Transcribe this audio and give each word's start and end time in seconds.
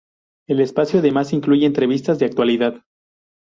El 0.47 0.61
espacio 0.61 0.97
además 0.97 1.31
incluye 1.31 1.67
entrevistas 1.67 2.17
de 2.17 2.25
actualidad. 2.25 2.73